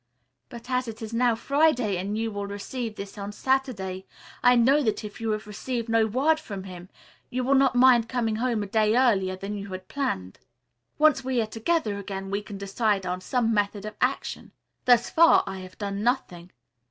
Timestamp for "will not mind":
7.43-8.09